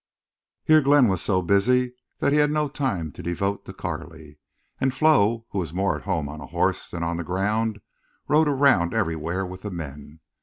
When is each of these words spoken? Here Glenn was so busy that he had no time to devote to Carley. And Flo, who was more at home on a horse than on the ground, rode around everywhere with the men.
Here 0.63 0.81
Glenn 0.81 1.07
was 1.09 1.21
so 1.21 1.43
busy 1.43 1.93
that 2.17 2.33
he 2.33 2.39
had 2.39 2.49
no 2.49 2.67
time 2.67 3.11
to 3.11 3.21
devote 3.21 3.65
to 3.65 3.71
Carley. 3.73 4.39
And 4.79 4.91
Flo, 4.95 5.45
who 5.51 5.59
was 5.59 5.75
more 5.75 5.95
at 5.95 6.05
home 6.05 6.27
on 6.27 6.41
a 6.41 6.47
horse 6.47 6.89
than 6.89 7.03
on 7.03 7.17
the 7.17 7.23
ground, 7.23 7.81
rode 8.27 8.47
around 8.47 8.95
everywhere 8.95 9.45
with 9.45 9.61
the 9.61 9.69
men. 9.69 10.21